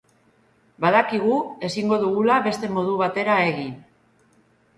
Badakigu 0.85 1.35
ezingo 1.67 1.99
dugula 2.05 2.39
beste 2.47 2.71
modu 2.79 2.97
batera 3.03 3.37
egin. 3.53 3.79